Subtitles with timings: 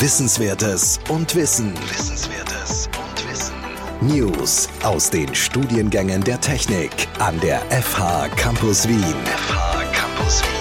[0.00, 1.74] Wissenswertes und Wissen.
[1.74, 3.56] Wissenswertes und Wissen.
[4.00, 9.00] News aus den Studiengängen der Technik an der FH Campus Wien.
[9.00, 10.58] FH Campus Wien.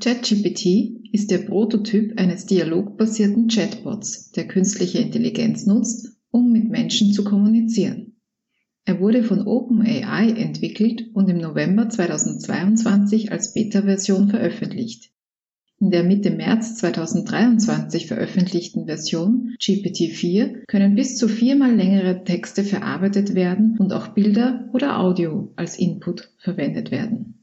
[0.00, 7.24] ChatGPT ist der Prototyp eines dialogbasierten Chatbots, der künstliche Intelligenz nutzt, um mit Menschen zu
[7.24, 8.13] kommunizieren.
[8.86, 15.10] Er wurde von OpenAI entwickelt und im November 2022 als Beta-Version veröffentlicht.
[15.80, 23.34] In der Mitte März 2023 veröffentlichten Version GPT-4 können bis zu viermal längere Texte verarbeitet
[23.34, 27.34] werden und auch Bilder oder Audio als Input verwendet werden.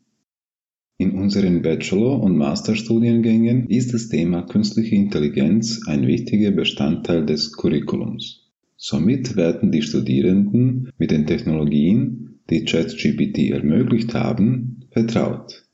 [0.97, 8.40] In unseren Bachelor- und Masterstudiengängen ist das Thema künstliche Intelligenz ein wichtiger Bestandteil des Curriculums.
[8.83, 15.65] Somit werden die Studierenden mit den Technologien, die ChatGPT ermöglicht haben, vertraut.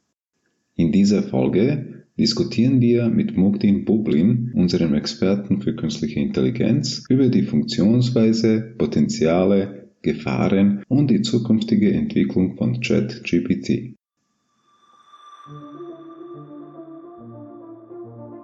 [0.76, 7.44] In dieser Folge diskutieren wir mit Mugdin Bublin, unserem Experten für künstliche Intelligenz, über die
[7.44, 13.97] Funktionsweise, Potenziale, Gefahren und die zukünftige Entwicklung von ChatGPT.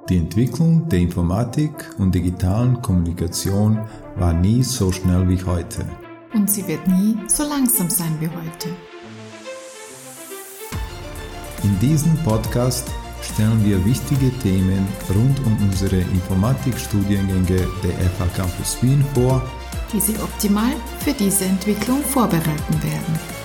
[0.09, 3.80] Die Entwicklung der Informatik und digitalen Kommunikation
[4.18, 5.86] war nie so schnell wie heute.
[6.34, 8.68] Und sie wird nie so langsam sein wie heute.
[11.64, 19.06] In diesem Podcast stellen wir wichtige Themen rund um unsere Informatikstudiengänge der FH Campus Wien
[19.14, 19.42] vor,
[19.94, 23.42] die Sie optimal für diese Entwicklung vorbereiten werden.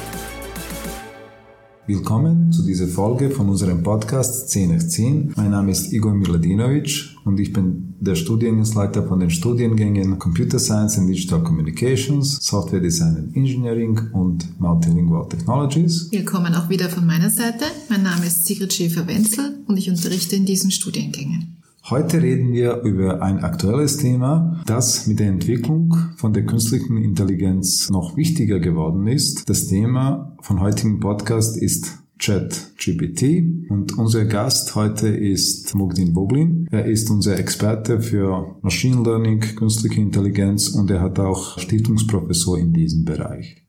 [1.88, 5.32] Willkommen zu dieser Folge von unserem Podcast 10 nach 10.
[5.36, 10.98] Mein Name ist Igor Miladinovic und ich bin der Studienleiter von den Studiengängen Computer Science
[10.98, 16.08] and Digital Communications, Software Design and Engineering und Multilingual Technologies.
[16.12, 17.64] Willkommen auch wieder von meiner Seite.
[17.88, 21.57] Mein Name ist Sigrid Schäfer-Wenzel und ich unterrichte in diesen Studiengängen.
[21.90, 27.88] Heute reden wir über ein aktuelles Thema, das mit der Entwicklung von der künstlichen Intelligenz
[27.88, 29.48] noch wichtiger geworden ist.
[29.48, 36.68] Das Thema von heutigem Podcast ist ChatGPT und unser Gast heute ist Mugdin Boblin.
[36.70, 42.74] Er ist unser Experte für Machine Learning, künstliche Intelligenz und er hat auch Stiftungsprofessor in
[42.74, 43.64] diesem Bereich.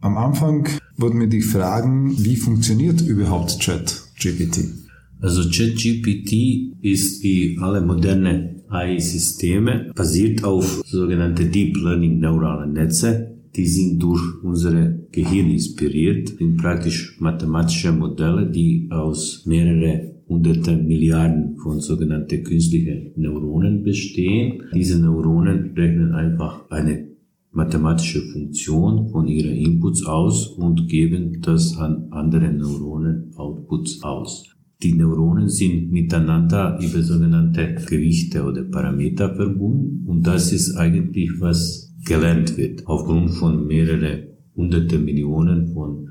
[0.00, 4.81] Am Anfang wurden mir die Fragen, wie funktioniert überhaupt ChatGPT?
[5.22, 13.30] Also ChatGPT ist wie alle moderne AI-Systeme basiert auf sogenannte Deep Learning neurale Netze.
[13.54, 21.56] Die sind durch unsere Gehirn inspiriert, sind praktisch mathematische Modelle, die aus mehrere hunderte Milliarden
[21.56, 24.64] von sogenannten künstlichen Neuronen bestehen.
[24.74, 27.06] Diese Neuronen rechnen einfach eine
[27.52, 34.51] mathematische Funktion von ihren Inputs aus und geben das an andere Neuronen Outputs aus.
[34.82, 41.94] Die Neuronen sind miteinander über sogenannte Gewichte oder Parameter verbunden und das ist eigentlich, was
[42.04, 44.24] gelernt wird aufgrund von mehreren
[44.56, 46.10] hunderte Millionen von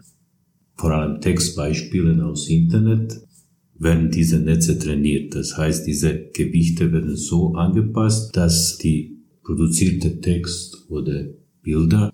[0.75, 3.21] vor allem Textbeispielen aus Internet
[3.77, 5.35] werden diese Netze trainiert.
[5.35, 11.25] Das heißt, diese Gewichte werden so angepasst, dass die produzierte Text oder
[11.61, 12.11] Bilder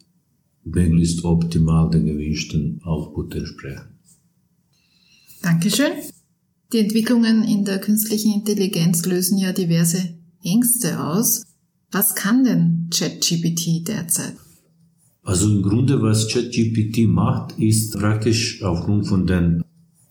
[0.63, 3.99] möglichst optimal den gewünschten Output entsprechen.
[5.41, 5.91] Dankeschön.
[6.73, 11.45] Die Entwicklungen in der künstlichen Intelligenz lösen ja diverse Ängste aus.
[11.91, 14.35] Was kann denn ChatGPT derzeit?
[15.23, 19.63] Also im Grunde, was ChatGPT macht, ist praktisch aufgrund von den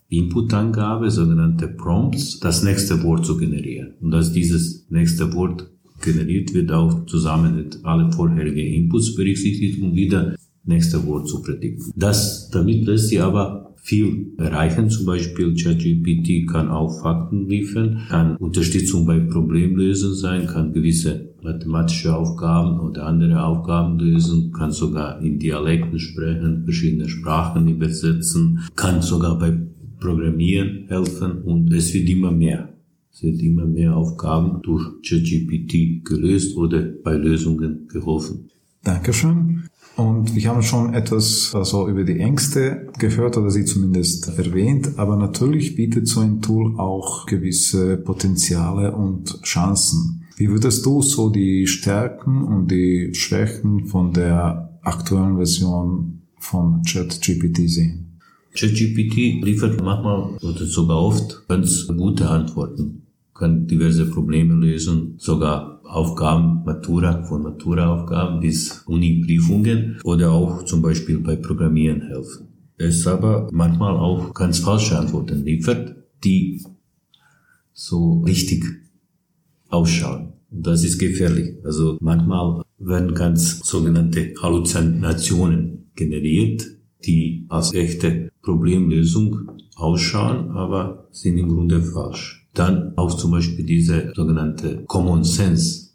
[0.09, 3.93] Inputangabe, sogenannte Prompts, das nächste Wort zu generieren.
[4.01, 5.69] Und dass dieses nächste Wort
[6.01, 11.93] generiert wird, auch zusammen mit alle vorherigen Inputs berücksichtigt, um wieder nächste Wort zu predikten.
[11.95, 14.89] Das, damit lässt sie aber viel erreichen.
[14.89, 22.13] Zum Beispiel ChatGPT kann auch Fakten liefern, kann Unterstützung bei Problemlösen sein, kann gewisse mathematische
[22.13, 29.39] Aufgaben oder andere Aufgaben lösen, kann sogar in Dialekten sprechen, verschiedene Sprachen übersetzen, kann sogar
[29.39, 29.57] bei
[30.01, 32.69] Programmieren helfen und es wird immer mehr.
[33.13, 38.49] Es wird immer mehr Aufgaben durch ChatGPT gelöst oder bei Lösungen geholfen.
[38.83, 39.63] Dankeschön.
[39.97, 45.15] Und wir haben schon etwas also über die Ängste gehört oder sie zumindest erwähnt, aber
[45.15, 50.23] natürlich bietet so ein Tool auch gewisse Potenziale und Chancen.
[50.37, 57.67] Wie würdest du so die Stärken und die Schwächen von der aktuellen Version von ChatGPT
[57.67, 58.19] sehen?
[58.53, 63.01] ChatGPT liefert manchmal oder sogar oft ganz gute Antworten,
[63.33, 71.19] kann diverse Probleme lösen, sogar Aufgaben, Matura, von Matura-Aufgaben bis Uni-Prüfungen oder auch zum Beispiel
[71.19, 72.47] bei Programmieren helfen.
[72.77, 76.63] es aber manchmal auch ganz falsche Antworten liefert, die
[77.73, 78.63] so richtig
[79.69, 80.33] ausschauen.
[80.49, 81.55] Das ist gefährlich.
[81.63, 86.65] Also manchmal werden ganz sogenannte Halluzinationen generiert,
[87.05, 92.46] die als echte Problemlösung ausschauen, aber sind im Grunde falsch.
[92.57, 95.89] Dann auch zum Beispiel diese sogenannte Common Sense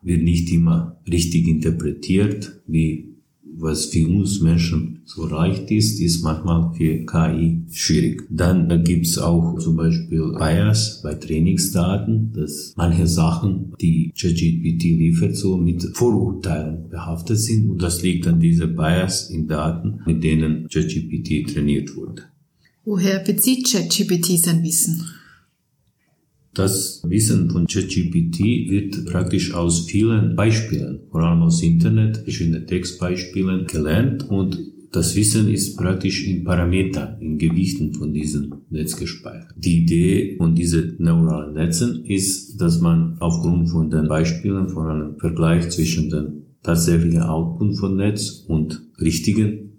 [0.00, 3.12] wird nicht immer richtig interpretiert, wie
[3.54, 8.22] was für uns Menschen so leicht ist, ist manchmal für KI schwierig.
[8.30, 15.36] Dann gibt es auch zum Beispiel Bias bei Trainingsdaten, dass manche Sachen, die ChatGPT liefert,
[15.36, 20.66] so mit Vorurteilen behaftet sind und das liegt an dieser Bias in Daten, mit denen
[20.68, 22.22] ChatGPT trainiert wurde.
[22.86, 25.04] Woher bezieht ChatGPT sein Wissen?
[26.54, 33.66] Das Wissen von ChatGPT wird praktisch aus vielen Beispielen, vor allem aus Internet, verschiedene Textbeispielen
[33.66, 34.58] gelernt und
[34.92, 39.54] das Wissen ist praktisch in Parametern, in Gewichten von diesem Netz gespeichert.
[39.56, 45.18] Die Idee von diesen neuralen Netzen ist, dass man aufgrund von den Beispielen, von einem
[45.18, 49.71] Vergleich zwischen den tatsächlichen Output von Netz und richtigen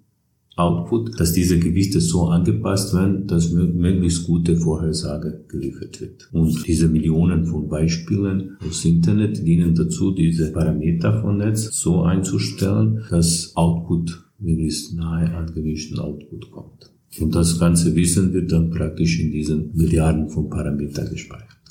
[0.56, 6.30] Output, dass diese Gewichte so angepasst werden, dass möglichst gute Vorhersage geliefert wird.
[6.32, 13.04] Und diese Millionen von Beispielen aus Internet dienen dazu, diese Parameter von Netz so einzustellen,
[13.10, 16.92] dass Output möglichst nahe an gewünschten Output kommt.
[17.20, 21.63] Und das ganze Wissen wird dann praktisch in diesen Milliarden von Parametern gespeichert.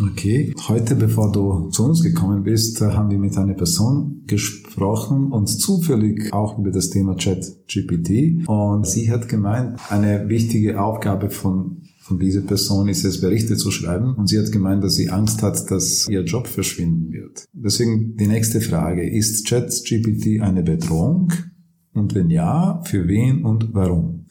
[0.00, 5.48] Okay, heute, bevor du zu uns gekommen bist, haben wir mit einer Person gesprochen und
[5.48, 8.46] zufällig auch über das Thema Chat-GPT.
[8.46, 13.70] Und sie hat gemeint, eine wichtige Aufgabe von von dieser Person ist es, Berichte zu
[13.70, 14.14] schreiben.
[14.14, 17.44] Und sie hat gemeint, dass sie Angst hat, dass ihr Job verschwinden wird.
[17.52, 19.06] Deswegen die nächste Frage.
[19.06, 21.30] Ist ChatGPT eine Bedrohung?
[21.92, 24.24] Und wenn ja, für wen und warum?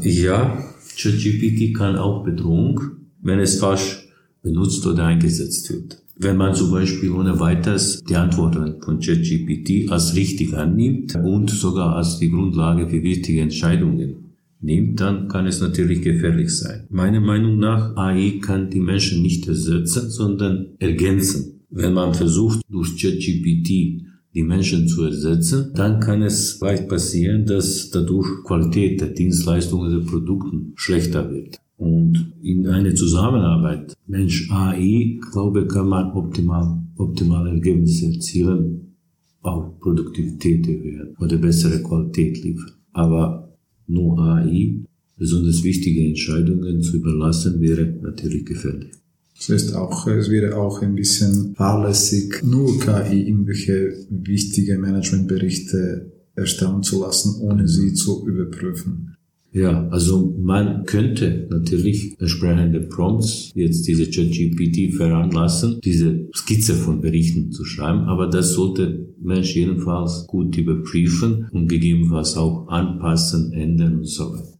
[0.00, 0.64] Ja,
[0.96, 2.80] ChatGPT kann auch Bedrohung,
[3.22, 3.99] wenn es falsch
[4.42, 6.02] benutzt oder eingesetzt wird.
[6.16, 11.96] Wenn man zum Beispiel ohne weiteres die Antworten von ChatGPT als richtig annimmt und sogar
[11.96, 16.86] als die Grundlage für wichtige Entscheidungen nimmt, dann kann es natürlich gefährlich sein.
[16.90, 21.62] Meiner Meinung nach, AI kann die Menschen nicht ersetzen, sondern ergänzen.
[21.70, 24.04] Wenn man versucht, durch ChatGPT
[24.34, 30.04] die Menschen zu ersetzen, dann kann es leicht passieren, dass dadurch Qualität der Dienstleistungen oder
[30.04, 31.58] Produkten schlechter wird.
[31.80, 38.96] Und in einer Zusammenarbeit Mensch AI, glaube kann man optimal, optimale Ergebnisse erzielen,
[39.40, 42.72] auch Produktivität erhöhen oder bessere Qualität liefern.
[42.92, 43.56] Aber
[43.86, 44.84] nur AI,
[45.16, 48.92] besonders wichtige Entscheidungen zu überlassen, wäre natürlich gefährlich.
[49.38, 56.82] Das heißt auch, es wäre auch ein bisschen fahrlässig, nur KI irgendwelche wichtige Managementberichte erstellen
[56.82, 59.16] zu lassen, ohne sie zu überprüfen.
[59.52, 67.50] Ja, also man könnte natürlich entsprechende Prompts jetzt diese ChatGPT veranlassen, diese Skizze von Berichten
[67.50, 74.08] zu schreiben, aber das sollte Mensch jedenfalls gut überprüfen und gegebenenfalls auch anpassen, ändern und
[74.08, 74.54] so weiter.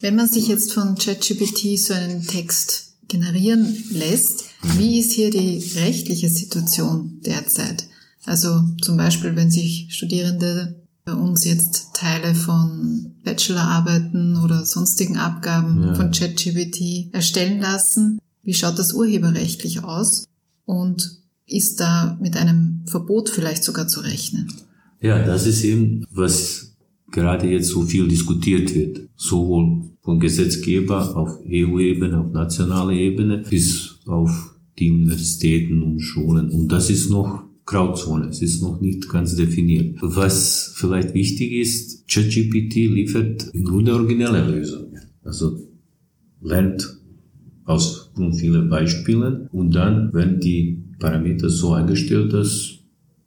[0.00, 4.44] Wenn man sich jetzt von ChatGPT so einen Text generieren lässt,
[4.76, 7.86] wie ist hier die rechtliche Situation derzeit?
[8.26, 15.82] Also zum Beispiel, wenn sich Studierende bei uns jetzt Teile von Bachelorarbeiten oder sonstigen Abgaben
[15.82, 15.94] ja.
[15.94, 18.20] von ChatGPT erstellen lassen.
[18.42, 20.26] Wie schaut das urheberrechtlich aus?
[20.64, 24.52] Und ist da mit einem Verbot vielleicht sogar zu rechnen?
[25.00, 26.74] Ja, das ist eben, was
[27.10, 29.08] gerade jetzt so viel diskutiert wird.
[29.16, 36.50] Sowohl vom Gesetzgeber auf EU-Ebene, auf nationaler Ebene, bis auf die Universitäten und Schulen.
[36.50, 38.28] Und das ist noch Grauzone.
[38.28, 39.96] Es ist noch nicht ganz definiert.
[40.00, 45.00] Was vielleicht wichtig ist, ChatGPT liefert im Grunde originelle Lösungen.
[45.22, 45.58] Also
[46.42, 46.98] lernt
[47.64, 52.78] aus vielen Beispielen und dann werden die Parameter so eingestellt, dass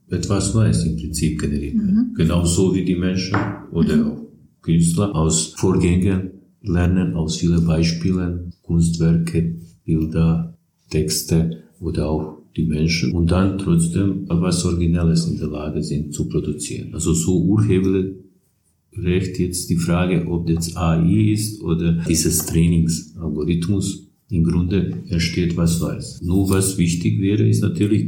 [0.10, 1.92] etwas Neues im Prinzip generiert wird.
[1.92, 2.14] Mhm.
[2.16, 3.38] Genauso wie die Menschen
[3.72, 4.06] oder mhm.
[4.06, 4.22] auch
[4.62, 10.58] Künstler aus Vorgängen lernen, aus vielen Beispielen, Kunstwerke, Bilder,
[10.90, 16.28] Texte oder auch die Menschen und dann trotzdem was Originelles in der Lage sind zu
[16.28, 16.94] produzieren.
[16.94, 25.04] Also so Urheberrecht jetzt die Frage, ob das AI ist oder dieses Trainingsalgorithmus im Grunde
[25.08, 26.20] entsteht was Neues.
[26.22, 28.08] Nur was wichtig wäre, ist natürlich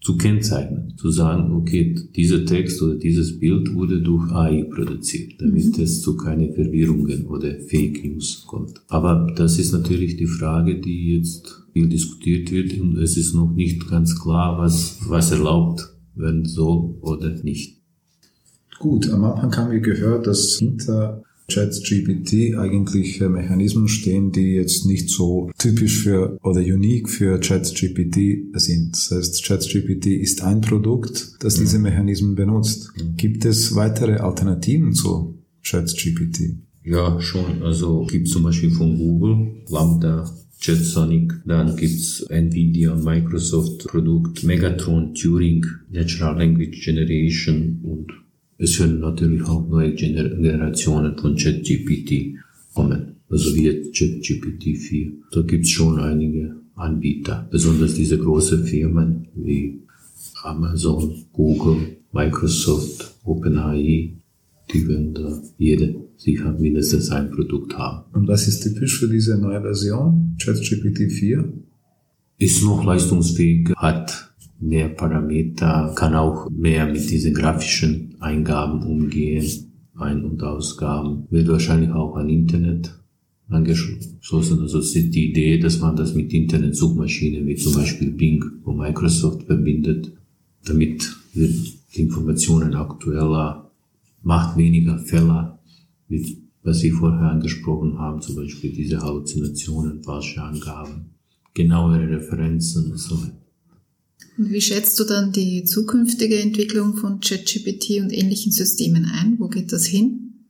[0.00, 5.76] zu kennzeichnen, zu sagen, okay, dieser Text oder dieses Bild wurde durch AI produziert, damit
[5.76, 5.82] mhm.
[5.82, 8.80] es zu keine Verwirrungen oder Fake News kommt.
[8.88, 13.52] Aber das ist natürlich die Frage, die jetzt viel diskutiert wird und es ist noch
[13.52, 17.80] nicht ganz klar, was, was erlaubt werden soll oder nicht.
[18.78, 25.10] Gut, am Anfang haben wir gehört, dass hinter ChatGPT eigentlich Mechanismen stehen, die jetzt nicht
[25.10, 28.92] so typisch für oder unique für ChatGPT sind.
[28.92, 32.92] Das heißt, ChatGPT ist ein Produkt, das diese Mechanismen benutzt.
[33.16, 36.56] Gibt es weitere Alternativen zu ChatGPT?
[36.84, 37.62] Ja, schon.
[37.62, 40.30] Also gibt zum Beispiel von Google Lambda,
[40.62, 48.12] JetSonic, dann gibt's Nvidia und Microsoft Produkt Megatron, Turing, Natural Language Generation und
[48.60, 52.36] es werden natürlich auch neue Generationen von ChatGPT
[52.74, 55.12] kommen, also wie jetzt ChatGPT 4.
[55.32, 59.80] Da gibt's schon einige Anbieter, besonders diese großen Firmen wie
[60.42, 64.12] Amazon, Google, Microsoft, OpenAI,
[64.72, 68.04] die werden da jede sicher mindestens ein Produkt haben.
[68.12, 71.50] Und was ist typisch für diese neue Version, ChatGPT 4?
[72.36, 74.29] Ist noch leistungsfähig, hat
[74.60, 79.46] mehr Parameter, kann auch mehr mit diesen grafischen Eingaben umgehen,
[79.96, 82.94] Ein- und Ausgaben, wird wahrscheinlich auch an Internet
[83.48, 84.60] angeschlossen.
[84.60, 88.76] Also es ist die Idee, dass man das mit Internet-Suchmaschinen wie zum Beispiel Bing von
[88.76, 90.12] Microsoft verbindet,
[90.64, 91.54] damit wird
[91.94, 93.70] die Informationen aktueller,
[94.22, 95.58] macht weniger Fehler,
[96.08, 101.14] wie was Sie vorher angesprochen haben, zum Beispiel diese Halluzinationen, falsche Angaben,
[101.54, 103.39] genauere Referenzen und so weiter.
[104.38, 109.36] Und wie schätzt du dann die zukünftige Entwicklung von ChatGPT und ähnlichen Systemen ein?
[109.38, 110.46] Wo geht das hin?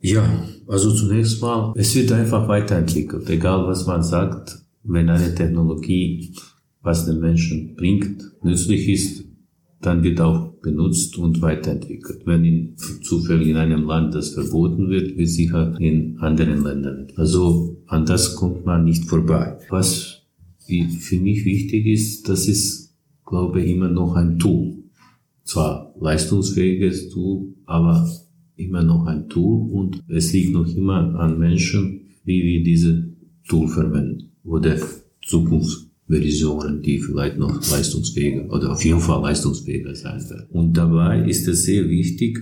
[0.00, 3.28] Ja, also zunächst mal, es wird einfach weiterentwickelt.
[3.28, 6.34] Egal was man sagt, wenn eine Technologie,
[6.82, 9.24] was den Menschen bringt, nützlich ist,
[9.80, 12.22] dann wird auch benutzt und weiterentwickelt.
[12.26, 17.08] Wenn in, zufällig in einem Land das verboten wird, wird sicher in anderen Ländern.
[17.16, 19.58] Also an das kommt man nicht vorbei.
[19.70, 20.17] Was
[20.68, 22.94] für mich wichtig ist, das ist,
[23.26, 24.84] glaube ich, immer noch ein Tool.
[25.44, 28.08] Zwar leistungsfähiges Tool, aber
[28.56, 33.08] immer noch ein Tool und es liegt noch immer an Menschen, wie wir diese
[33.48, 34.76] Tool verwenden oder
[35.22, 40.46] Zukunftsversionen, die vielleicht noch leistungsfähiger oder auf jeden Fall leistungsfähiger sein werden.
[40.50, 42.40] Und dabei ist es sehr wichtig,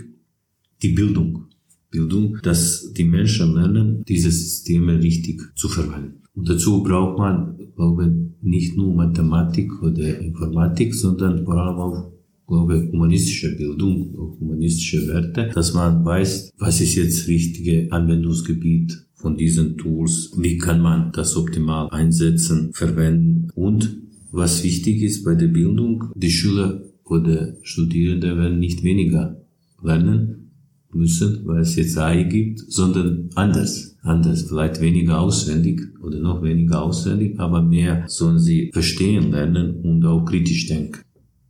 [0.83, 1.45] die Bildung.
[1.91, 6.26] Bildung, dass die Menschen lernen, diese Systeme richtig zu verwenden.
[6.37, 12.13] Und dazu braucht man, glaube ich, nicht nur Mathematik oder Informatik, sondern vor allem auch,
[12.47, 19.07] glaube ich, humanistische Bildung, auch humanistische Werte, dass man weiß, was ist jetzt richtige Anwendungsgebiet
[19.15, 23.97] von diesen Tools, wie kann man das optimal einsetzen, verwenden und
[24.31, 29.41] was wichtig ist bei der Bildung, die Schüler oder Studierende werden nicht weniger
[29.83, 30.46] lernen
[30.93, 36.83] müssen, weil es jetzt AI gibt, sondern anders anders, vielleicht weniger auswendig oder noch weniger
[36.83, 41.01] auswendig, aber mehr sollen sie verstehen lernen und auch kritisch denken.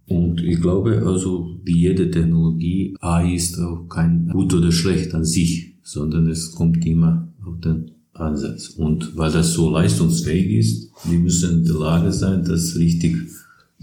[0.09, 5.25] Und ich glaube also, wie jede Technologie, AI ist auch kein gut oder schlecht an
[5.25, 8.69] sich, sondern es kommt immer auf den Ansatz.
[8.69, 13.17] Und weil das so leistungsfähig ist, wir müssen in der Lage sein, das richtig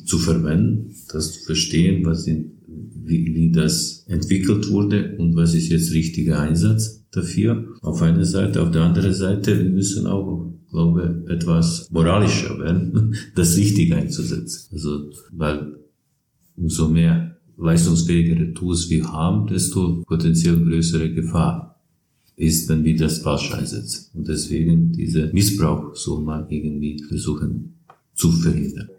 [0.06, 2.54] zu verwenden, das zu verstehen, was in,
[3.06, 7.68] wie, wie das entwickelt wurde und was ist jetzt richtiger Einsatz dafür.
[7.82, 13.58] Auf einer Seite, auf der anderen Seite, wir müssen auch, glaube etwas moralischer werden, das
[13.58, 14.70] richtig einzusetzen.
[14.74, 15.78] Also, weil
[16.56, 21.80] umso mehr leistungsfähigere Tools wir haben, desto potenziell größere Gefahr
[22.36, 24.10] ist, wenn wir das falsch einsetzen.
[24.16, 27.76] Und deswegen diese Missbrauch soll man irgendwie versuchen
[28.16, 28.90] zu verhindern.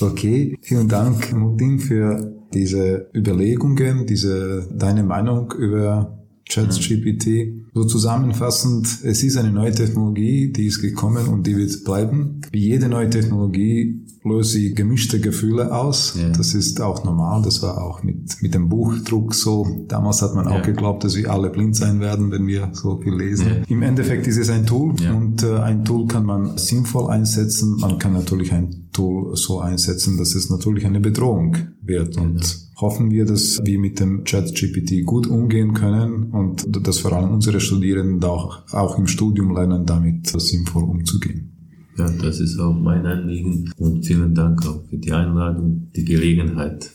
[0.00, 7.64] Okay, vielen Dank, Mutin, für diese Überlegungen, diese, deine Meinung über ChatGPT.
[7.72, 12.40] So zusammenfassend, es ist eine neue Technologie, die ist gekommen und die wird bleiben.
[12.52, 16.16] Wie jede neue Technologie löst sie gemischte Gefühle aus.
[16.18, 16.30] Ja.
[16.30, 17.42] Das ist auch normal.
[17.42, 19.84] Das war auch mit, mit dem Buchdruck so.
[19.86, 20.52] Damals hat man ja.
[20.58, 23.46] auch geglaubt, dass wir alle blind sein werden, wenn wir so viel lesen.
[23.46, 23.54] Ja.
[23.68, 27.76] Im Endeffekt ist es ein Tool und äh, ein Tool kann man sinnvoll einsetzen.
[27.78, 32.64] Man kann natürlich ein Tool so einsetzen, dass es natürlich eine Bedrohung wird und genau
[32.76, 37.60] hoffen wir, dass wir mit dem ChatGPT gut umgehen können und dass vor allem unsere
[37.60, 41.53] Studierenden auch, auch im Studium lernen, damit sinnvoll umzugehen.
[41.96, 46.90] Ja, das ist auch mein Anliegen und vielen Dank auch für die Einladung, die Gelegenheit,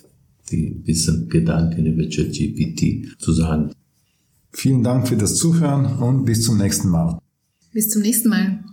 [0.52, 3.72] die bisschen Gedanken über ChatGPT zu sagen.
[4.52, 7.20] Vielen Dank für das Zuhören und bis zum nächsten Mal.
[7.72, 8.64] Bis zum nächsten Mal.